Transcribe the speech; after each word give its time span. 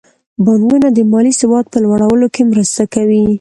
بانکونه 0.45 0.87
د 0.93 0.99
مالي 1.11 1.33
سواد 1.41 1.65
په 1.71 1.77
لوړولو 1.83 2.27
کې 2.33 2.41
مرسته 2.51 2.83
کوي. 2.93 3.23